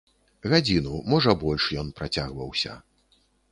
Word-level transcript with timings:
Гадзіну, 0.53 0.93
можа 1.13 1.35
больш 1.45 1.69
ён 1.83 1.93
працягваўся. 2.01 2.77